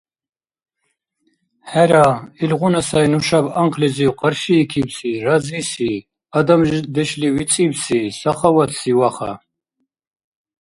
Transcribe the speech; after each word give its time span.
Хӏера, 1.71 2.07
илгъуна 2.43 2.81
сайри 2.87 3.09
нушаб 3.13 3.45
анхълизив 3.61 4.11
къаршиикибси 4.19 5.09
разиси, 5.25 5.91
адамдешли 6.37 7.27
вицӏибси, 7.35 7.99
сахаватси 8.19 8.91
Ваха. 8.99 9.31